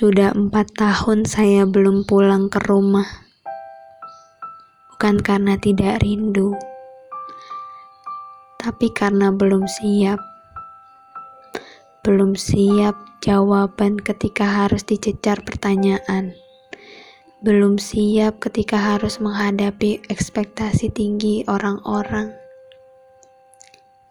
Sudah 0.00 0.32
empat 0.32 0.80
tahun 0.80 1.28
saya 1.28 1.68
belum 1.68 2.08
pulang 2.08 2.48
ke 2.48 2.56
rumah. 2.64 3.04
Bukan 4.88 5.20
karena 5.20 5.60
tidak 5.60 6.00
rindu, 6.00 6.56
tapi 8.56 8.88
karena 8.96 9.28
belum 9.28 9.68
siap. 9.68 10.16
Belum 12.00 12.32
siap 12.32 12.96
jawaban 13.20 14.00
ketika 14.00 14.64
harus 14.64 14.88
dicecar 14.88 15.44
pertanyaan. 15.44 16.32
Belum 17.44 17.76
siap 17.76 18.40
ketika 18.40 18.80
harus 18.80 19.20
menghadapi 19.20 20.00
ekspektasi 20.08 20.88
tinggi 20.96 21.44
orang-orang. 21.44 22.32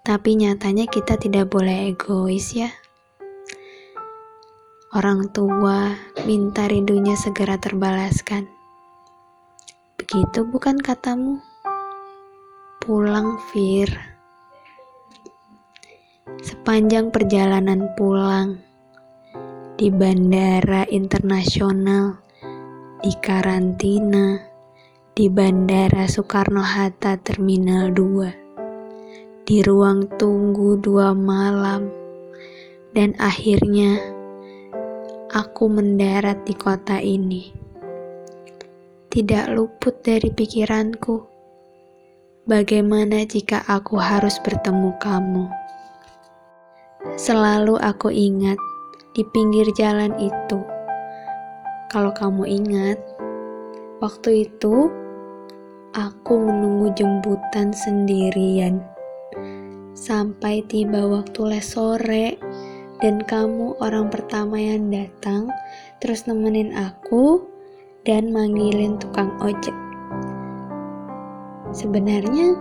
Tapi 0.05 0.37
nyatanya 0.37 0.85
kita 0.85 1.17
tidak 1.17 1.49
boleh 1.49 1.89
egois 1.89 2.53
ya. 2.53 2.69
Orang 4.89 5.29
tua 5.29 5.93
minta 6.25 6.65
rindunya 6.65 7.13
segera 7.13 7.61
terbalaskan. 7.61 8.49
Begitu 10.01 10.49
bukan 10.49 10.81
katamu? 10.81 11.37
Pulang, 12.81 13.37
Fir. 13.37 13.85
Sepanjang 16.41 17.13
perjalanan 17.13 17.93
pulang 17.93 18.57
di 19.77 19.93
bandara 19.93 20.89
internasional, 20.89 22.17
di 23.05 23.13
karantina, 23.21 24.41
di 25.13 25.29
Bandara 25.29 26.09
Soekarno-Hatta 26.09 27.13
Terminal 27.21 27.93
2, 27.93 29.45
di 29.45 29.61
ruang 29.61 30.09
tunggu 30.17 30.81
dua 30.81 31.13
malam, 31.13 31.93
dan 32.97 33.13
akhirnya 33.21 34.17
aku 35.29 35.69
mendarat 35.69 36.41
di 36.41 36.57
kota 36.57 36.97
ini. 36.97 37.53
Tidak 39.09 39.53
luput 39.53 40.01
dari 40.01 40.33
pikiranku, 40.33 41.21
bagaimana 42.49 43.25
jika 43.25 43.61
aku 43.69 43.97
harus 44.01 44.41
bertemu 44.41 44.89
kamu. 44.97 45.45
Selalu 47.17 47.77
aku 47.77 48.09
ingat 48.09 48.57
di 49.13 49.21
pinggir 49.29 49.69
jalan 49.77 50.13
itu. 50.17 50.61
Kalau 51.89 52.13
kamu 52.13 52.45
ingat, 52.45 52.97
waktu 54.01 54.49
itu 54.49 54.89
aku 55.93 56.33
menunggu 56.37 56.93
jemputan 56.93 57.73
sendirian 57.73 58.81
sampai 59.97 60.63
tiba 60.69 61.09
waktu 61.09 61.41
les 61.49 61.65
sore 61.65 62.37
dan 62.99 63.23
kamu 63.23 63.79
orang 63.79 64.11
pertama 64.11 64.59
yang 64.59 64.91
datang, 64.91 65.47
terus 66.03 66.27
nemenin 66.27 66.75
aku 66.75 67.47
dan 68.03 68.31
manggilin 68.35 68.99
tukang 68.99 69.31
ojek. 69.39 69.75
Sebenarnya 71.71 72.59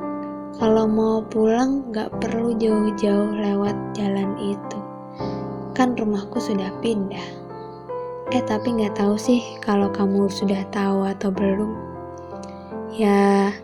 kalau 0.58 0.86
mau 0.86 1.24
pulang 1.26 1.90
gak 1.90 2.14
perlu 2.22 2.54
jauh-jauh 2.54 3.34
lewat 3.34 3.74
jalan 3.94 4.34
itu. 4.38 4.78
Kan 5.74 5.98
rumahku 5.98 6.38
sudah 6.38 6.70
pindah. 6.82 7.28
Eh 8.28 8.42
tapi 8.44 8.76
gak 8.76 8.98
tahu 8.98 9.16
sih 9.16 9.40
kalau 9.64 9.90
kamu 9.90 10.30
sudah 10.30 10.62
tahu 10.70 11.08
atau 11.08 11.32
belum. 11.32 11.72
Ya, 12.94 13.54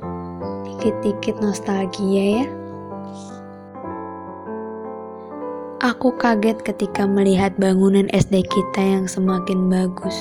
dikit-dikit 0.64 1.38
nostalgia 1.38 2.44
ya. 2.44 2.46
Aku 5.84 6.16
kaget 6.16 6.64
ketika 6.64 7.04
melihat 7.04 7.52
bangunan 7.60 8.08
SD 8.08 8.48
kita 8.48 8.80
yang 8.80 9.04
semakin 9.04 9.68
bagus. 9.68 10.16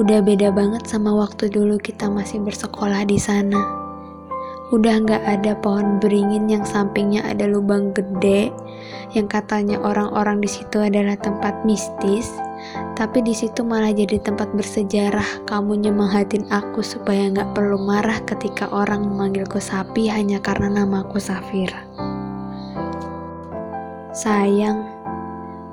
Udah 0.00 0.24
beda 0.24 0.48
banget 0.48 0.88
sama 0.88 1.12
waktu 1.12 1.52
dulu 1.52 1.76
kita 1.76 2.08
masih 2.08 2.40
bersekolah 2.40 3.04
di 3.04 3.20
sana. 3.20 3.60
Udah 4.72 5.04
nggak 5.04 5.28
ada 5.28 5.52
pohon 5.60 6.00
beringin 6.00 6.48
yang 6.48 6.64
sampingnya 6.64 7.20
ada 7.20 7.44
lubang 7.44 7.92
gede, 7.92 8.48
yang 9.12 9.28
katanya 9.28 9.76
orang-orang 9.76 10.40
di 10.40 10.48
situ 10.48 10.80
adalah 10.80 11.20
tempat 11.20 11.52
mistis. 11.68 12.32
Tapi 12.96 13.20
di 13.20 13.36
situ 13.36 13.60
malah 13.60 13.92
jadi 13.92 14.24
tempat 14.24 14.56
bersejarah. 14.56 15.44
Kamu 15.44 15.84
nyemangatin 15.84 16.48
aku 16.48 16.80
supaya 16.80 17.28
nggak 17.28 17.52
perlu 17.52 17.76
marah 17.76 18.24
ketika 18.24 18.72
orang 18.72 19.04
memanggilku 19.04 19.60
sapi 19.60 20.08
hanya 20.08 20.40
karena 20.40 20.80
namaku 20.80 21.20
Safira. 21.20 21.84
Sayang, 24.12 24.84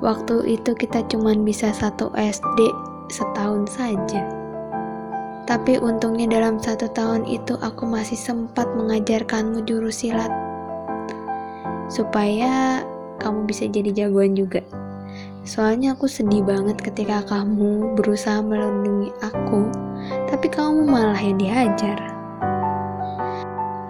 waktu 0.00 0.56
itu 0.56 0.72
kita 0.72 1.04
cuma 1.12 1.36
bisa 1.36 1.76
satu 1.76 2.08
SD 2.16 2.72
setahun 3.12 3.68
saja. 3.68 4.24
Tapi 5.44 5.76
untungnya 5.76 6.24
dalam 6.24 6.56
satu 6.56 6.88
tahun 6.88 7.28
itu 7.28 7.60
aku 7.60 7.84
masih 7.84 8.16
sempat 8.16 8.64
mengajarkanmu 8.72 9.60
jurus 9.68 10.00
silat. 10.00 10.32
Supaya 11.92 12.80
kamu 13.20 13.44
bisa 13.44 13.68
jadi 13.68 13.92
jagoan 13.92 14.32
juga. 14.32 14.64
Soalnya 15.44 15.92
aku 15.92 16.08
sedih 16.08 16.40
banget 16.40 16.80
ketika 16.80 17.20
kamu 17.28 17.92
berusaha 17.92 18.40
melindungi 18.40 19.12
aku, 19.20 19.68
tapi 20.32 20.48
kamu 20.48 20.88
malah 20.88 21.20
yang 21.20 21.36
dihajar. 21.36 22.19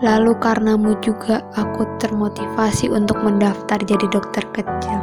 Lalu 0.00 0.33
karenamu 0.41 0.97
juga 1.05 1.44
aku 1.61 1.84
termotivasi 2.00 2.88
untuk 2.88 3.21
mendaftar 3.21 3.77
jadi 3.84 4.09
dokter 4.09 4.41
kecil. 4.56 4.97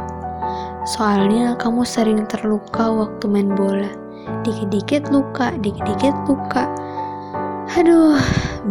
Soalnya 0.98 1.54
kamu 1.54 1.86
sering 1.86 2.26
terluka 2.26 2.90
waktu 2.90 3.30
main 3.30 3.54
bola. 3.54 3.86
Dikit-dikit 4.42 5.06
luka, 5.14 5.54
dikit-dikit 5.62 6.18
luka. 6.26 6.66
Aduh, 7.78 8.18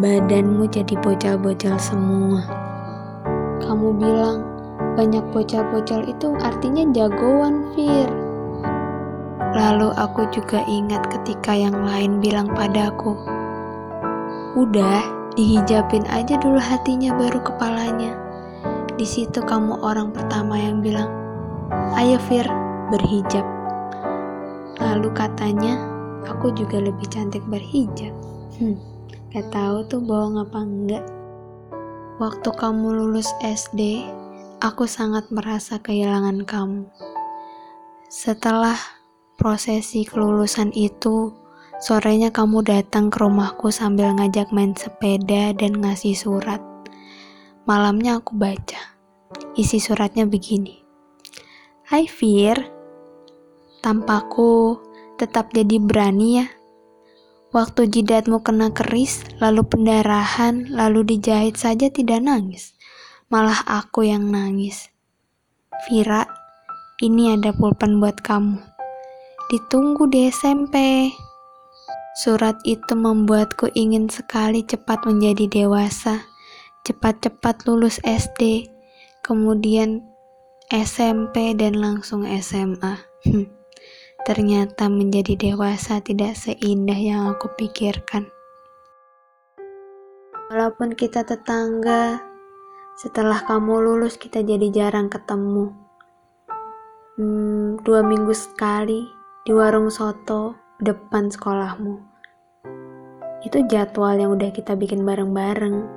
badanmu 0.04 0.68
jadi 0.68 1.00
bocil-bocil 1.00 1.80
semua. 1.80 2.44
Kamu 3.64 3.96
bilang, 3.96 4.44
banyak 5.00 5.24
bocil-bocil 5.32 6.12
itu 6.12 6.36
artinya 6.44 6.84
jagoan, 6.92 7.72
Fir. 7.72 8.12
Lalu 9.56 9.96
aku 9.96 10.28
juga 10.36 10.60
ingat 10.68 11.08
ketika 11.08 11.56
yang 11.56 11.88
lain 11.88 12.20
bilang 12.20 12.52
padaku, 12.52 13.16
Udah, 14.58 15.17
Dihijabin 15.38 16.02
aja 16.10 16.34
dulu 16.42 16.58
hatinya 16.58 17.14
baru 17.14 17.38
kepalanya. 17.46 18.18
Di 18.98 19.06
situ 19.06 19.38
kamu 19.38 19.86
orang 19.86 20.10
pertama 20.10 20.58
yang 20.58 20.82
bilang, 20.82 21.14
"Ayo 21.94 22.18
Fir, 22.26 22.50
berhijab." 22.90 23.46
Lalu 24.82 25.14
katanya, 25.14 25.78
aku 26.26 26.50
juga 26.58 26.82
lebih 26.82 27.06
cantik 27.14 27.46
berhijab. 27.46 28.18
Hmm, 28.58 28.82
gak 29.30 29.54
tahu 29.54 29.86
tuh 29.86 30.02
bohong 30.02 30.42
apa 30.42 30.58
enggak. 30.58 31.06
Waktu 32.18 32.50
kamu 32.58 32.98
lulus 32.98 33.30
SD, 33.46 34.10
aku 34.58 34.90
sangat 34.90 35.30
merasa 35.30 35.78
kehilangan 35.78 36.50
kamu. 36.50 36.90
Setelah 38.10 38.82
prosesi 39.38 40.02
kelulusan 40.02 40.74
itu, 40.74 41.30
Sorenya 41.78 42.34
kamu 42.34 42.66
datang 42.66 43.14
ke 43.14 43.22
rumahku 43.22 43.70
sambil 43.70 44.10
ngajak 44.18 44.50
main 44.50 44.74
sepeda 44.74 45.54
dan 45.54 45.78
ngasih 45.78 46.18
surat. 46.18 46.58
Malamnya 47.70 48.18
aku 48.18 48.34
baca. 48.34 48.98
Isi 49.54 49.78
suratnya 49.78 50.26
begini. 50.26 50.82
Hai 51.86 52.10
Fir, 52.10 52.58
tampaku 53.86 54.82
tetap 55.22 55.54
jadi 55.54 55.78
berani 55.78 56.42
ya. 56.42 56.50
Waktu 57.54 57.94
jidatmu 57.94 58.42
kena 58.42 58.74
keris, 58.74 59.22
lalu 59.38 59.62
pendarahan, 59.62 60.74
lalu 60.74 61.06
dijahit 61.14 61.62
saja 61.62 61.94
tidak 61.94 62.26
nangis. 62.26 62.74
Malah 63.30 63.62
aku 63.70 64.02
yang 64.02 64.34
nangis. 64.34 64.90
Vira, 65.86 66.26
ini 67.06 67.38
ada 67.38 67.54
pulpen 67.54 68.02
buat 68.02 68.18
kamu. 68.26 68.66
Ditunggu 69.54 70.10
di 70.10 70.26
SMP. 70.34 70.76
Surat 72.18 72.58
itu 72.66 72.98
membuatku 72.98 73.70
ingin 73.78 74.10
sekali 74.10 74.66
cepat 74.66 75.06
menjadi 75.06 75.46
dewasa, 75.46 76.26
cepat-cepat 76.82 77.70
lulus 77.70 78.02
SD, 78.02 78.74
kemudian 79.22 80.02
SMP 80.74 81.54
dan 81.54 81.78
langsung 81.78 82.26
SMA. 82.26 82.98
Hmm, 83.22 83.46
ternyata 84.26 84.90
menjadi 84.90 85.38
dewasa 85.38 86.02
tidak 86.02 86.34
seindah 86.34 86.98
yang 86.98 87.30
aku 87.30 87.54
pikirkan. 87.54 88.26
Walaupun 90.50 90.98
kita 90.98 91.22
tetangga, 91.22 92.18
setelah 92.98 93.46
kamu 93.46 93.94
lulus 93.94 94.18
kita 94.18 94.42
jadi 94.42 94.74
jarang 94.74 95.14
ketemu. 95.14 95.70
Hmm, 97.14 97.78
dua 97.86 98.02
minggu 98.02 98.34
sekali 98.34 99.06
di 99.46 99.54
warung 99.54 99.94
soto 99.94 100.67
depan 100.78 101.34
sekolahmu. 101.34 101.98
Itu 103.42 103.66
jadwal 103.66 104.22
yang 104.22 104.38
udah 104.38 104.54
kita 104.54 104.78
bikin 104.78 105.02
bareng-bareng. 105.02 105.90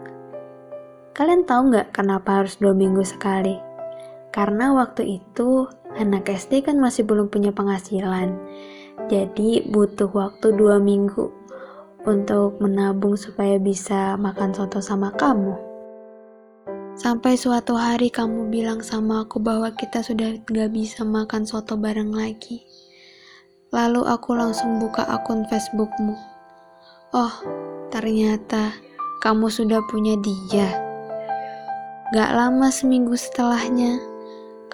Kalian 1.12 1.44
tahu 1.44 1.68
nggak 1.68 1.92
kenapa 1.92 2.40
harus 2.40 2.56
dua 2.56 2.72
minggu 2.72 3.04
sekali? 3.04 3.60
Karena 4.32 4.72
waktu 4.72 5.20
itu 5.20 5.68
anak 6.00 6.32
SD 6.32 6.64
kan 6.64 6.80
masih 6.80 7.04
belum 7.04 7.28
punya 7.28 7.52
penghasilan. 7.52 8.40
Jadi 9.12 9.68
butuh 9.68 10.08
waktu 10.08 10.56
dua 10.56 10.80
minggu 10.80 11.28
untuk 12.08 12.56
menabung 12.64 13.20
supaya 13.20 13.60
bisa 13.60 14.16
makan 14.16 14.56
soto 14.56 14.80
sama 14.80 15.12
kamu. 15.12 15.60
Sampai 16.96 17.36
suatu 17.36 17.76
hari 17.76 18.08
kamu 18.08 18.48
bilang 18.48 18.80
sama 18.80 19.28
aku 19.28 19.44
bahwa 19.44 19.68
kita 19.76 20.00
sudah 20.00 20.40
gak 20.48 20.72
bisa 20.72 21.04
makan 21.04 21.44
soto 21.44 21.76
bareng 21.76 22.16
lagi. 22.16 22.64
Lalu 23.70 24.02
aku 24.02 24.34
langsung 24.34 24.82
buka 24.82 25.06
akun 25.06 25.46
Facebookmu. 25.46 26.18
Oh, 27.14 27.34
ternyata 27.94 28.74
kamu 29.22 29.46
sudah 29.46 29.78
punya 29.86 30.18
dia. 30.18 30.74
Gak 32.10 32.34
lama 32.34 32.66
seminggu 32.74 33.14
setelahnya, 33.14 34.02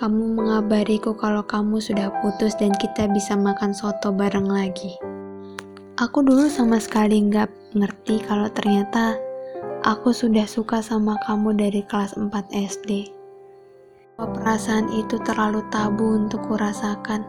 kamu 0.00 0.40
mengabariku 0.40 1.12
kalau 1.12 1.44
kamu 1.44 1.76
sudah 1.76 2.08
putus 2.24 2.56
dan 2.56 2.72
kita 2.80 3.04
bisa 3.12 3.36
makan 3.36 3.76
soto 3.76 4.12
bareng 4.12 4.48
lagi. 4.48 4.96
Aku 6.00 6.24
dulu 6.24 6.48
sama 6.48 6.76
sekali 6.80 7.20
nggak 7.24 7.76
ngerti 7.76 8.24
kalau 8.24 8.48
ternyata 8.52 9.16
aku 9.84 10.12
sudah 10.12 10.44
suka 10.44 10.84
sama 10.84 11.16
kamu 11.24 11.56
dari 11.56 11.80
kelas 11.84 12.16
4 12.16 12.32
SD. 12.52 13.12
Perasaan 14.16 14.88
itu 14.92 15.20
terlalu 15.20 15.60
tabu 15.68 16.16
untuk 16.16 16.40
kurasakan. 16.48 17.24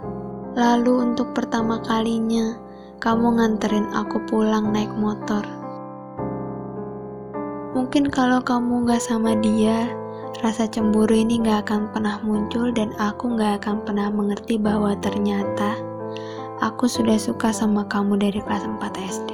Lalu 0.58 1.14
untuk 1.14 1.38
pertama 1.38 1.78
kalinya, 1.86 2.58
kamu 2.98 3.38
nganterin 3.38 3.94
aku 3.94 4.18
pulang 4.26 4.74
naik 4.74 4.90
motor. 4.98 5.46
Mungkin 7.78 8.10
kalau 8.10 8.42
kamu 8.42 8.90
nggak 8.90 9.06
sama 9.06 9.38
dia, 9.38 9.86
Rasa 10.38 10.70
cemburu 10.70 11.18
ini 11.18 11.42
gak 11.42 11.66
akan 11.66 11.90
pernah 11.90 12.22
muncul 12.22 12.70
dan 12.70 12.94
aku 13.02 13.34
gak 13.42 13.58
akan 13.66 13.82
pernah 13.82 14.14
mengerti 14.14 14.62
bahwa 14.62 14.94
ternyata 15.02 15.74
aku 16.62 16.86
sudah 16.86 17.18
suka 17.18 17.50
sama 17.50 17.90
kamu 17.90 18.22
dari 18.22 18.38
kelas 18.46 18.70
4 18.70 18.78
SD. 19.02 19.30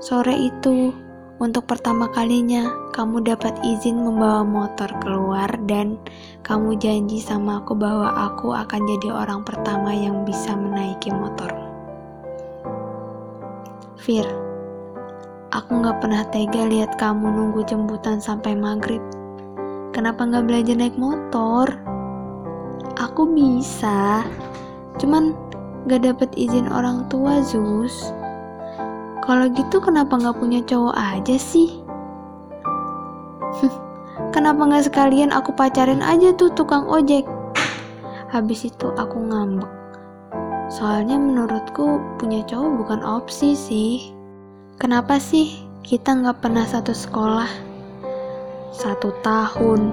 Sore 0.00 0.32
itu, 0.32 0.96
untuk 1.42 1.66
pertama 1.66 2.06
kalinya, 2.14 2.70
kamu 2.94 3.26
dapat 3.26 3.58
izin 3.66 3.98
membawa 3.98 4.46
motor 4.46 4.86
keluar 5.02 5.50
dan 5.66 5.98
kamu 6.46 6.78
janji 6.78 7.18
sama 7.18 7.58
aku 7.58 7.74
bahwa 7.74 8.30
aku 8.30 8.54
akan 8.54 8.86
jadi 8.86 9.10
orang 9.10 9.42
pertama 9.42 9.90
yang 9.90 10.22
bisa 10.22 10.54
menaiki 10.54 11.10
motor. 11.10 11.50
Fir, 13.98 14.22
Aku 15.52 15.84
gak 15.84 16.00
pernah 16.00 16.24
tega 16.32 16.64
lihat 16.64 16.96
kamu 16.96 17.28
nunggu 17.28 17.60
jemputan 17.68 18.16
sampai 18.16 18.56
maghrib. 18.56 19.04
Kenapa 19.92 20.24
gak 20.24 20.48
belajar 20.48 20.80
naik 20.80 20.96
motor? 20.96 21.68
Aku 22.96 23.28
bisa, 23.36 24.24
cuman 24.96 25.36
gak 25.92 26.08
dapet 26.08 26.32
izin 26.40 26.72
orang 26.72 27.04
tua, 27.12 27.44
Zus. 27.44 28.16
Kalau 29.22 29.46
gitu 29.54 29.78
kenapa 29.78 30.18
gak 30.18 30.42
punya 30.42 30.58
cowok 30.66 30.98
aja 30.98 31.38
sih? 31.38 31.78
kenapa 34.34 34.66
gak 34.66 34.90
sekalian 34.90 35.30
aku 35.30 35.54
pacarin 35.54 36.02
aja 36.02 36.34
tuh 36.34 36.50
tukang 36.50 36.90
ojek? 36.90 37.22
Habis 38.34 38.66
itu 38.66 38.90
aku 38.98 39.22
ngambek. 39.22 39.70
Soalnya 40.72 41.20
menurutku 41.20 42.00
punya 42.18 42.42
cowok 42.48 42.70
bukan 42.82 43.00
opsi 43.06 43.54
sih. 43.54 44.10
Kenapa 44.80 45.20
sih 45.20 45.54
kita 45.86 46.16
nggak 46.16 46.42
pernah 46.42 46.64
satu 46.64 46.96
sekolah? 46.96 47.46
Satu 48.72 49.12
tahun, 49.20 49.92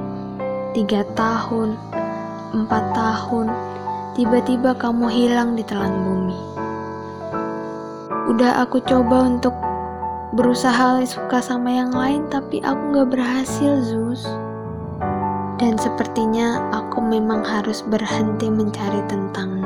tiga 0.72 1.04
tahun, 1.14 1.75
empat 2.56 2.84
tahun, 2.96 3.52
tiba-tiba 4.16 4.72
kamu 4.80 5.12
hilang 5.12 5.60
di 5.60 5.68
telan 5.68 5.94
bumi. 6.02 6.49
Udah 8.30 8.62
aku 8.62 8.78
coba 8.86 9.26
untuk 9.26 9.58
berusaha 10.38 11.02
suka 11.02 11.42
sama 11.42 11.74
yang 11.74 11.90
lain, 11.90 12.30
tapi 12.30 12.62
aku 12.62 12.94
nggak 12.94 13.10
berhasil, 13.18 13.81
Zus. 13.81 14.22
Dan 15.58 15.76
sepertinya 15.81 16.62
aku 16.70 17.02
memang 17.02 17.42
harus 17.42 17.81
berhenti 17.81 18.48
mencari 18.48 19.02
tentangmu. 19.10 19.66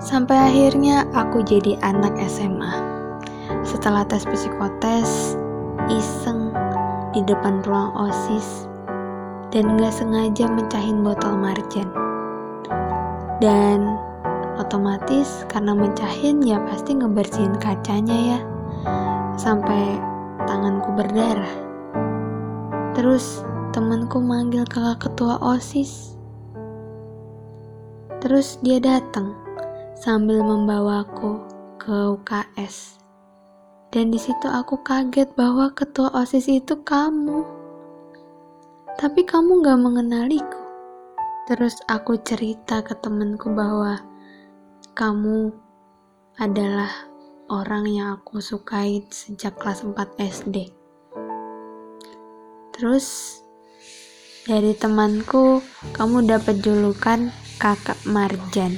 Sampai 0.00 0.34
akhirnya 0.50 1.04
aku 1.12 1.44
jadi 1.44 1.76
anak 1.84 2.16
SMA. 2.24 2.72
Setelah 3.62 4.08
tes 4.08 4.24
psikotes, 4.26 5.36
iseng 5.92 6.50
di 7.12 7.20
depan 7.22 7.60
ruang 7.68 7.92
OSIS 7.94 8.66
dan 9.52 9.76
gak 9.76 9.92
sengaja 9.92 10.48
mencahin 10.48 11.04
botol 11.04 11.36
marjan. 11.36 11.86
Dan 13.38 14.00
otomatis 14.62 15.42
karena 15.50 15.74
mencahin 15.74 16.38
ya 16.46 16.62
pasti 16.70 16.94
ngebersihin 16.94 17.58
kacanya 17.58 18.38
ya 18.38 18.40
sampai 19.36 19.98
tanganku 20.46 20.94
berdarah. 20.94 21.54
Terus 22.92 23.42
temanku 23.72 24.20
manggil 24.20 24.68
kakak 24.68 25.08
ketua 25.08 25.40
OSIS. 25.40 26.14
Terus 28.22 28.60
dia 28.62 28.78
datang 28.78 29.34
sambil 29.98 30.44
membawaku 30.44 31.42
ke 31.80 32.14
UKS. 32.14 33.02
Dan 33.92 34.08
di 34.08 34.16
situ 34.16 34.48
aku 34.48 34.80
kaget 34.80 35.34
bahwa 35.36 35.72
ketua 35.74 36.08
OSIS 36.14 36.48
itu 36.48 36.78
kamu. 36.80 37.44
Tapi 38.96 39.20
kamu 39.24 39.64
gak 39.64 39.80
mengenaliku. 39.80 40.62
Terus 41.50 41.74
aku 41.90 42.16
cerita 42.22 42.80
ke 42.86 42.94
temenku 43.02 43.50
bahwa 43.50 43.98
kamu 44.92 45.48
adalah 46.36 46.92
orang 47.48 47.88
yang 47.88 48.20
aku 48.20 48.44
sukai 48.44 49.00
sejak 49.08 49.56
kelas 49.56 49.88
4 49.88 49.96
SD. 50.20 50.68
Terus 52.76 53.40
dari 54.44 54.76
temanku, 54.76 55.64
kamu 55.96 56.28
dapat 56.28 56.60
julukan 56.60 57.32
kakak 57.56 57.96
Marjan. 58.04 58.76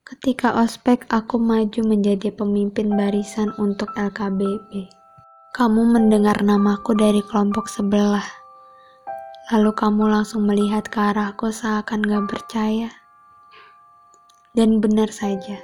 Ketika 0.00 0.56
ospek, 0.64 1.04
aku 1.12 1.36
maju 1.36 1.80
menjadi 1.84 2.32
pemimpin 2.32 2.96
barisan 2.96 3.52
untuk 3.60 3.92
LKBB. 4.00 4.88
Kamu 5.52 5.92
mendengar 5.92 6.40
namaku 6.40 6.96
dari 6.96 7.20
kelompok 7.20 7.68
sebelah. 7.68 8.24
Lalu 9.52 9.76
kamu 9.76 10.08
langsung 10.08 10.48
melihat 10.48 10.88
ke 10.88 11.04
arahku 11.04 11.52
seakan 11.52 12.00
gak 12.00 12.24
percaya. 12.32 13.05
Dan 14.56 14.80
benar 14.80 15.12
saja, 15.12 15.60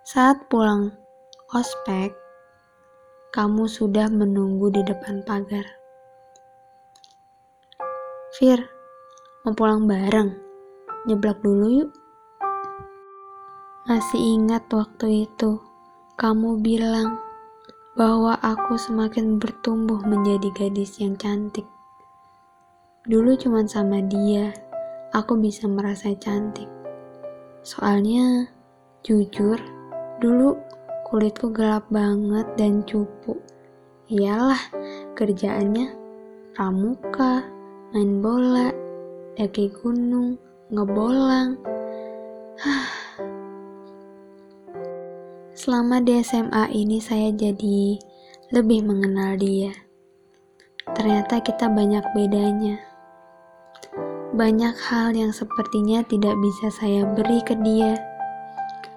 saat 0.00 0.48
pulang 0.48 0.96
ospek, 1.52 2.08
kamu 3.36 3.68
sudah 3.68 4.08
menunggu 4.08 4.72
di 4.72 4.80
depan 4.80 5.20
pagar. 5.28 5.68
Fir, 8.32 8.64
mau 9.44 9.52
pulang 9.52 9.84
bareng? 9.84 10.32
Nyeblak 11.04 11.44
dulu 11.44 11.84
yuk. 11.84 11.92
Masih 13.84 14.40
ingat 14.40 14.72
waktu 14.72 15.28
itu, 15.28 15.60
kamu 16.16 16.64
bilang 16.64 17.20
bahwa 17.92 18.40
aku 18.40 18.80
semakin 18.80 19.36
bertumbuh 19.36 20.00
menjadi 20.08 20.48
gadis 20.56 20.96
yang 20.96 21.12
cantik. 21.20 21.68
Dulu 23.04 23.36
cuma 23.36 23.68
sama 23.68 24.00
dia, 24.00 24.48
aku 25.12 25.36
bisa 25.36 25.68
merasa 25.68 26.16
cantik. 26.16 26.81
Soalnya, 27.62 28.50
jujur, 29.06 29.54
dulu 30.18 30.58
kulitku 31.06 31.54
gelap 31.54 31.86
banget 31.94 32.46
dan 32.58 32.82
cupu. 32.82 33.38
Iyalah, 34.10 34.58
kerjaannya 35.14 35.94
pramuka, 36.52 37.46
main 37.94 38.18
bola, 38.18 38.74
daki 39.38 39.70
gunung, 39.78 40.36
ngebolang. 40.74 41.56
Selama 45.54 46.02
di 46.02 46.18
SMA 46.20 46.74
ini 46.74 46.98
saya 46.98 47.30
jadi 47.30 47.94
lebih 48.50 48.82
mengenal 48.82 49.38
dia. 49.38 49.70
Ternyata 50.92 51.38
kita 51.38 51.70
banyak 51.70 52.02
bedanya. 52.12 52.91
Banyak 54.32 54.72
hal 54.88 55.12
yang 55.12 55.28
sepertinya 55.28 56.00
tidak 56.08 56.32
bisa 56.40 56.72
saya 56.72 57.04
beri 57.04 57.44
ke 57.44 57.52
dia. 57.60 58.00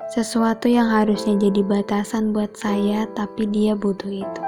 Sesuatu 0.07 0.71
yang 0.71 0.87
harusnya 0.87 1.35
jadi 1.35 1.59
batasan 1.59 2.31
buat 2.31 2.55
saya, 2.55 3.03
tapi 3.11 3.43
dia 3.51 3.75
butuh 3.75 4.11
itu. 4.11 4.41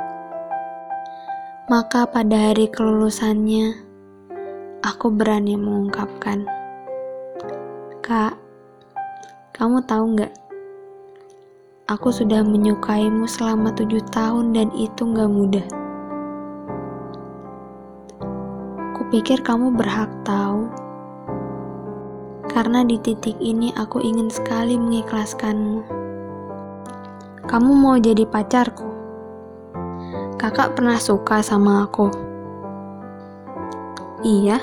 Maka 1.67 2.07
pada 2.07 2.51
hari 2.51 2.71
kelulusannya, 2.71 3.75
aku 4.79 5.11
berani 5.11 5.59
mengungkapkan, 5.59 6.47
Kak, 7.99 8.39
kamu 9.51 9.83
tahu 9.83 10.15
nggak 10.15 10.31
Aku 11.87 12.11
sudah 12.11 12.43
menyukaimu 12.43 13.23
selama 13.31 13.71
tujuh 13.71 14.03
tahun 14.11 14.51
dan 14.51 14.67
itu 14.75 15.07
gak 15.07 15.31
mudah. 15.31 15.86
Kupikir 19.07 19.39
kamu 19.39 19.71
berhak 19.71 20.11
tahu. 20.27 20.67
Karena 22.51 22.83
di 22.83 22.99
titik 22.99 23.39
ini 23.39 23.71
aku 23.79 24.03
ingin 24.03 24.27
sekali 24.27 24.75
mengikhlaskanmu. 24.75 25.79
Kamu 27.47 27.71
mau 27.71 27.95
jadi 27.95 28.27
pacarku? 28.27 28.83
Kakak 30.35 30.75
pernah 30.75 30.99
suka 30.99 31.39
sama 31.39 31.87
aku. 31.87 32.11
Iya, 34.27 34.59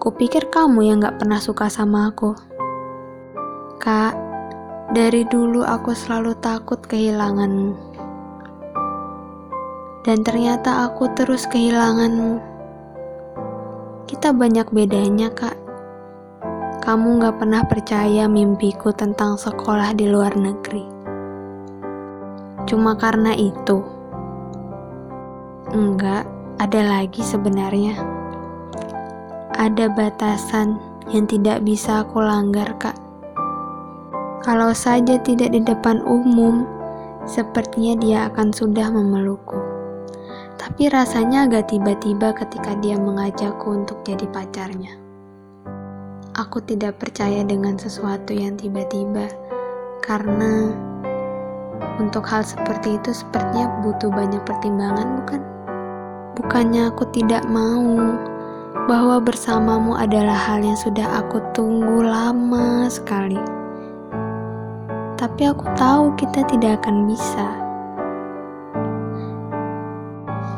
kupikir 0.00 0.48
kamu 0.48 0.80
yang 0.88 1.04
gak 1.04 1.20
pernah 1.20 1.36
suka 1.36 1.68
sama 1.68 2.16
aku. 2.16 2.32
Kak, 3.76 4.16
dari 4.96 5.28
dulu 5.28 5.68
aku 5.68 5.92
selalu 5.92 6.32
takut 6.40 6.80
kehilanganmu. 6.80 7.76
Dan 10.00 10.24
ternyata 10.24 10.88
aku 10.88 11.12
terus 11.12 11.44
kehilanganmu. 11.44 12.53
Kita 14.04 14.36
banyak 14.36 14.68
bedanya, 14.68 15.32
Kak. 15.32 15.56
Kamu 16.84 17.24
gak 17.24 17.40
pernah 17.40 17.64
percaya 17.64 18.28
mimpiku 18.28 18.92
tentang 18.92 19.40
sekolah 19.40 19.96
di 19.96 20.04
luar 20.04 20.36
negeri. 20.36 20.84
Cuma 22.68 22.92
karena 23.00 23.32
itu. 23.32 23.80
Enggak, 25.72 26.28
ada 26.60 26.80
lagi 26.84 27.24
sebenarnya. 27.24 27.96
Ada 29.56 29.88
batasan 29.88 30.76
yang 31.08 31.24
tidak 31.24 31.64
bisa 31.64 32.04
aku 32.04 32.20
langgar, 32.20 32.76
Kak. 32.76 33.00
Kalau 34.44 34.76
saja 34.76 35.16
tidak 35.24 35.56
di 35.56 35.64
depan 35.64 36.04
umum, 36.04 36.68
sepertinya 37.24 37.96
dia 37.96 38.18
akan 38.28 38.52
sudah 38.52 38.92
memelukku. 38.92 39.73
Tapi 40.54 40.86
rasanya 40.90 41.50
agak 41.50 41.70
tiba-tiba 41.70 42.34
ketika 42.34 42.74
dia 42.78 42.94
mengajakku 42.94 43.84
untuk 43.84 44.00
jadi 44.06 44.26
pacarnya. 44.30 44.94
Aku 46.34 46.58
tidak 46.62 46.98
percaya 46.98 47.46
dengan 47.46 47.78
sesuatu 47.78 48.34
yang 48.34 48.58
tiba-tiba, 48.58 49.30
karena 50.02 50.74
untuk 52.02 52.26
hal 52.26 52.42
seperti 52.42 52.98
itu 52.98 53.14
sepertinya 53.14 53.70
butuh 53.86 54.10
banyak 54.10 54.42
pertimbangan, 54.42 55.22
bukan? 55.22 55.40
Bukannya 56.34 56.90
aku 56.90 57.06
tidak 57.14 57.46
mau 57.46 58.18
bahwa 58.90 59.22
bersamamu 59.22 59.94
adalah 59.94 60.34
hal 60.34 60.60
yang 60.60 60.74
sudah 60.74 61.22
aku 61.22 61.38
tunggu 61.54 62.02
lama 62.02 62.90
sekali. 62.90 63.38
Tapi 65.14 65.42
aku 65.46 65.64
tahu 65.78 66.12
kita 66.18 66.42
tidak 66.50 66.82
akan 66.82 67.06
bisa. 67.06 67.63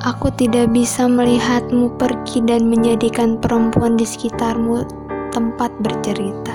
Aku 0.04 0.28
tidak 0.28 0.76
bisa 0.76 1.08
melihatmu 1.08 1.96
pergi 1.96 2.44
dan 2.44 2.68
menjadikan 2.68 3.40
perempuan 3.40 3.96
di 3.96 4.04
sekitarmu 4.04 4.84
tempat 5.32 5.72
bercerita. 5.80 6.52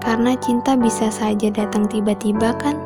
Karena 0.00 0.32
cinta 0.40 0.80
bisa 0.80 1.12
saja 1.12 1.52
datang 1.52 1.84
tiba-tiba, 1.84 2.56
kan? 2.56 2.80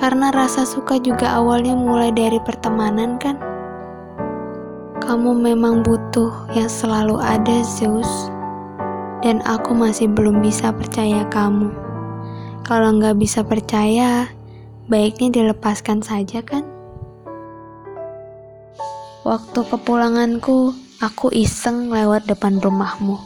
Karena 0.00 0.32
rasa 0.32 0.64
suka 0.64 0.96
juga 0.96 1.36
awalnya 1.36 1.76
mulai 1.76 2.08
dari 2.08 2.40
pertemanan 2.40 3.20
kan? 3.20 3.36
Kamu 5.04 5.36
memang 5.36 5.84
butuh 5.84 6.48
yang 6.56 6.72
selalu 6.72 7.20
ada 7.20 7.60
Zeus. 7.60 8.32
Dan 9.20 9.44
aku 9.44 9.76
masih 9.76 10.08
belum 10.08 10.40
bisa 10.40 10.72
percaya 10.72 11.28
kamu. 11.28 11.68
Kalau 12.64 12.96
nggak 12.96 13.20
bisa 13.20 13.44
percaya, 13.44 14.32
baiknya 14.88 15.28
dilepaskan 15.30 16.00
saja 16.00 16.40
kan? 16.40 16.71
Waktu 19.22 19.62
kepulanganku, 19.70 20.74
aku 20.98 21.30
iseng 21.30 21.94
lewat 21.94 22.26
depan 22.26 22.58
rumahmu. 22.58 23.22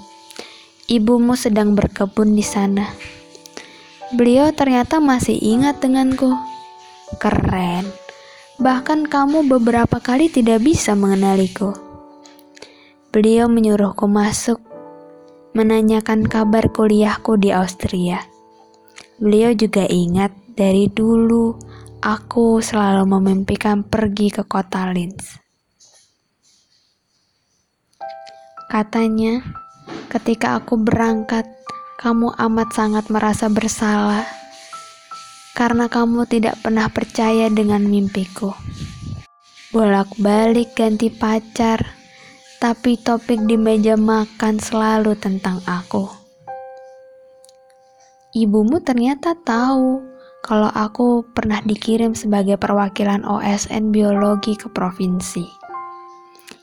Ibumu 0.92 1.32
sedang 1.40 1.72
berkebun 1.72 2.36
di 2.36 2.44
sana. 2.44 2.92
Beliau 4.12 4.52
ternyata 4.52 5.00
masih 5.00 5.40
ingat 5.40 5.80
denganku. 5.80 6.36
Keren. 7.16 7.88
Bahkan 8.60 9.08
kamu 9.08 9.48
beberapa 9.48 9.96
kali 9.96 10.28
tidak 10.28 10.68
bisa 10.68 10.92
mengenaliku. 10.92 11.72
Beliau 13.08 13.48
menyuruhku 13.48 14.04
masuk, 14.04 14.60
menanyakan 15.56 16.28
kabar 16.28 16.68
kuliahku 16.76 17.40
di 17.40 17.56
Austria. 17.56 18.20
Beliau 19.16 19.56
juga 19.56 19.88
ingat 19.88 20.36
dari 20.52 20.92
dulu 20.92 21.56
aku 22.04 22.60
selalu 22.60 23.08
memimpikan 23.08 23.80
pergi 23.80 24.28
ke 24.28 24.44
kota 24.44 24.92
Linz. 24.92 25.45
Katanya, 28.66 29.46
ketika 30.10 30.58
aku 30.58 30.74
berangkat, 30.74 31.46
kamu 32.02 32.34
amat 32.34 32.68
sangat 32.74 33.06
merasa 33.14 33.46
bersalah 33.46 34.26
karena 35.56 35.88
kamu 35.88 36.28
tidak 36.28 36.60
pernah 36.60 36.90
percaya 36.92 37.48
dengan 37.48 37.86
mimpiku. 37.86 38.52
Bolak-balik 39.70 40.74
ganti 40.74 41.08
pacar, 41.08 41.78
tapi 42.58 43.00
topik 43.00 43.46
di 43.46 43.54
meja 43.54 43.94
makan 43.94 44.60
selalu 44.60 45.14
tentang 45.14 45.62
aku. 45.64 46.10
Ibumu 48.36 48.82
ternyata 48.84 49.32
tahu 49.32 50.02
kalau 50.42 50.68
aku 50.74 51.24
pernah 51.32 51.62
dikirim 51.62 52.12
sebagai 52.12 52.60
perwakilan 52.60 53.22
OSN 53.24 53.94
biologi 53.94 54.58
ke 54.58 54.68
provinsi. 54.68 55.46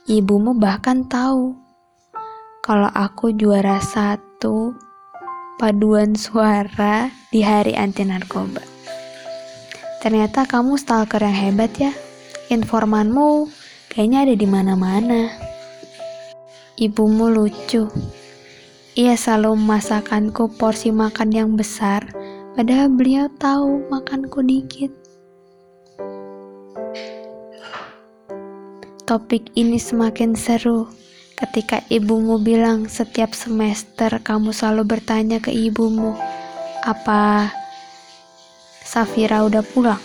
Ibumu 0.06 0.54
bahkan 0.60 1.08
tahu 1.08 1.63
kalau 2.64 2.88
aku 2.96 3.36
juara 3.36 3.84
satu 3.84 4.72
paduan 5.60 6.16
suara 6.16 7.12
di 7.28 7.44
hari 7.44 7.76
anti 7.76 8.08
narkoba. 8.08 8.64
Ternyata 10.00 10.48
kamu 10.48 10.80
stalker 10.80 11.20
yang 11.20 11.36
hebat 11.36 11.76
ya. 11.76 11.92
Informanmu 12.48 13.52
kayaknya 13.92 14.24
ada 14.24 14.36
di 14.40 14.48
mana-mana. 14.48 15.28
Ibumu 16.80 17.36
lucu. 17.36 17.92
Ia 18.96 19.20
selalu 19.20 19.60
memasakkanku 19.60 20.56
porsi 20.56 20.96
makan 20.96 21.36
yang 21.36 21.60
besar, 21.60 22.08
padahal 22.56 22.88
beliau 22.96 23.28
tahu 23.44 23.92
makanku 23.92 24.40
dikit. 24.40 24.92
Topik 29.04 29.52
ini 29.60 29.76
semakin 29.76 30.32
seru 30.32 31.03
ketika 31.34 31.82
ibumu 31.90 32.38
bilang 32.38 32.86
setiap 32.86 33.34
semester 33.34 34.22
kamu 34.22 34.54
selalu 34.54 34.98
bertanya 34.98 35.42
ke 35.42 35.50
ibumu, 35.50 36.14
apa 36.86 37.50
Safira 38.84 39.42
udah 39.48 39.66
pulang? 39.66 40.02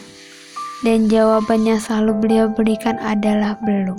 Dan 0.86 1.10
jawabannya 1.10 1.82
selalu 1.82 2.12
beliau 2.22 2.46
berikan 2.48 2.96
adalah 3.02 3.58
belum. 3.60 3.98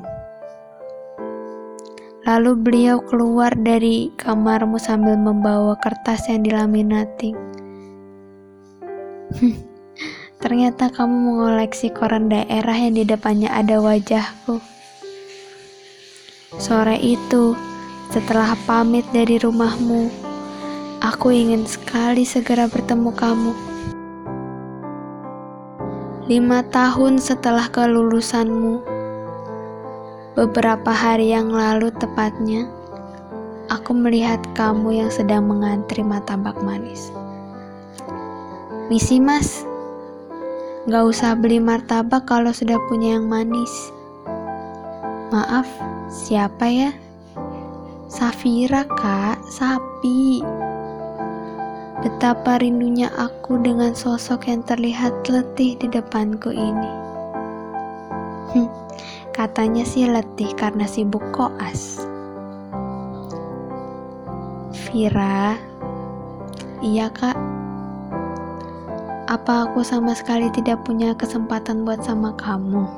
Lalu 2.24 2.52
beliau 2.56 2.98
keluar 3.04 3.52
dari 3.54 4.16
kamarmu 4.16 4.80
sambil 4.80 5.20
membawa 5.20 5.76
kertas 5.84 6.32
yang 6.32 6.48
dilaminating. 6.48 7.36
Ternyata 10.40 10.88
kamu 10.88 11.16
mengoleksi 11.36 11.92
koran 11.92 12.32
daerah 12.32 12.78
yang 12.80 12.96
di 12.96 13.04
depannya 13.04 13.52
ada 13.52 13.84
wajahku. 13.84 14.79
Sore 16.58 16.98
itu, 16.98 17.53
setelah 18.10 18.58
pamit 18.65 19.06
dari 19.13 19.38
rumahmu, 19.38 20.10
aku 20.98 21.29
ingin 21.29 21.62
sekali 21.70 22.25
segera 22.25 22.65
bertemu 22.65 23.13
kamu. 23.13 23.53
Lima 26.25 26.65
tahun 26.74 27.22
setelah 27.22 27.70
kelulusanmu, 27.70 28.82
beberapa 30.34 30.89
hari 30.89 31.38
yang 31.38 31.53
lalu 31.53 31.94
tepatnya, 32.01 32.65
aku 33.70 33.94
melihat 33.94 34.41
kamu 34.58 35.06
yang 35.06 35.12
sedang 35.13 35.46
mengantri 35.46 36.01
martabak 36.01 36.58
manis. 36.65 37.13
Misi 38.89 39.22
mas, 39.22 39.70
gak 40.89 41.06
usah 41.06 41.38
beli 41.38 41.62
martabak 41.62 42.25
kalau 42.25 42.50
sudah 42.50 42.82
punya 42.89 43.22
yang 43.22 43.29
manis. 43.29 43.94
Maaf, 45.30 45.70
siapa 46.10 46.66
ya? 46.66 46.90
Safira 48.10 48.82
kak, 48.82 49.38
sapi. 49.46 50.42
Betapa 52.02 52.58
rindunya 52.58 53.14
aku 53.14 53.62
dengan 53.62 53.94
sosok 53.94 54.50
yang 54.50 54.66
terlihat 54.66 55.30
letih 55.30 55.78
di 55.78 55.86
depanku 55.86 56.50
ini. 56.50 56.92
Hm, 58.58 58.74
katanya 59.30 59.86
sih 59.86 60.10
letih 60.10 60.50
karena 60.58 60.90
sibuk 60.90 61.22
koas. 61.30 62.02
Vira, 64.90 65.54
iya 66.82 67.06
kak. 67.14 67.38
Apa 69.30 69.70
aku 69.70 69.86
sama 69.86 70.18
sekali 70.18 70.50
tidak 70.58 70.82
punya 70.90 71.14
kesempatan 71.14 71.86
buat 71.86 72.02
sama 72.02 72.34
kamu? 72.34 72.90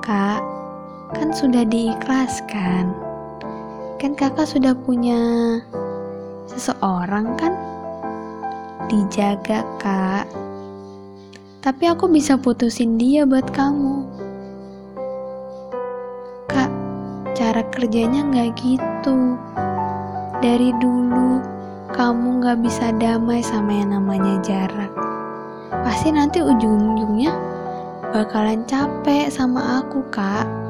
Kak, 0.00 0.55
kan 1.14 1.30
sudah 1.30 1.62
diikhlaskan. 1.62 2.90
Kan 4.02 4.12
kakak 4.18 4.50
sudah 4.50 4.74
punya 4.74 5.18
seseorang 6.50 7.38
kan? 7.38 7.54
Dijaga 8.90 9.62
kak. 9.78 10.26
Tapi 11.62 11.84
aku 11.90 12.10
bisa 12.10 12.34
putusin 12.38 12.98
dia 12.98 13.22
buat 13.22 13.46
kamu. 13.54 14.06
Kak 16.50 16.70
cara 17.38 17.62
kerjanya 17.70 18.26
nggak 18.26 18.58
gitu. 18.58 19.38
Dari 20.42 20.70
dulu 20.82 21.42
kamu 21.94 22.42
nggak 22.42 22.58
bisa 22.66 22.90
damai 22.98 23.42
sama 23.42 23.70
yang 23.70 23.94
namanya 23.94 24.42
jarak. 24.42 24.90
Pasti 25.82 26.10
nanti 26.10 26.42
ujung-ujungnya 26.42 27.30
bakalan 28.14 28.62
capek 28.66 29.30
sama 29.30 29.82
aku 29.82 30.02
kak 30.14 30.65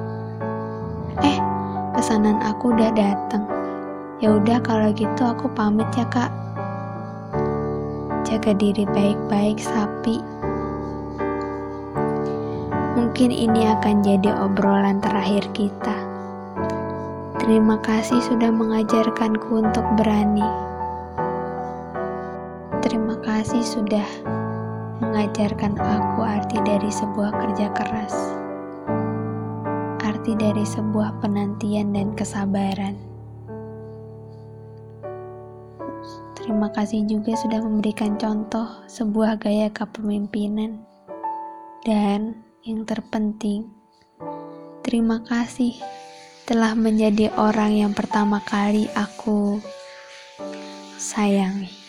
eh 1.25 1.39
pesanan 1.97 2.41
aku 2.45 2.73
udah 2.77 2.93
datang 2.93 3.45
ya 4.17 4.33
udah 4.41 4.57
kalau 4.65 4.89
gitu 4.97 5.23
aku 5.29 5.49
pamit 5.53 5.89
ya 5.93 6.09
kak. 6.09 6.33
Jaga 8.25 8.57
diri 8.57 8.89
baik-baik 8.89 9.61
sapi. 9.61 10.19
Mungkin 12.97 13.31
ini 13.31 13.69
akan 13.71 14.03
jadi 14.03 14.33
obrolan 14.41 14.99
terakhir 15.05 15.45
kita. 15.53 15.97
Terima 17.39 17.79
kasih 17.79 18.19
sudah 18.25 18.51
mengajarkanku 18.51 19.63
untuk 19.63 19.85
berani. 19.95 20.43
Terima 22.83 23.15
kasih 23.23 23.63
sudah 23.63 24.07
mengajarkan 24.99 25.77
aku 25.79 26.25
arti 26.25 26.59
dari 26.65 26.89
sebuah 26.91 27.31
kerja 27.37 27.69
keras, 27.77 28.15
arti 30.27 30.43
dari 30.43 30.67
sebuah 30.67 31.23
penantian 31.23 31.95
dan 31.95 32.11
kesabaran. 32.19 32.99
Terima 36.35 36.67
kasih 36.75 37.07
juga 37.07 37.39
sudah 37.39 37.63
memberikan 37.63 38.19
contoh 38.19 38.67
sebuah 38.91 39.39
gaya 39.39 39.71
kepemimpinan, 39.71 40.83
dan 41.87 42.43
yang 42.67 42.83
terpenting, 42.83 43.71
terima 44.83 45.23
kasih 45.23 45.79
telah 46.43 46.75
menjadi 46.75 47.31
orang 47.39 47.87
yang 47.87 47.95
pertama 47.95 48.43
kali 48.43 48.91
aku 48.99 49.63
sayangi. 50.99 51.86